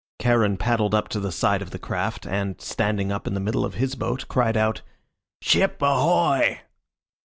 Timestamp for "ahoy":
5.79-6.61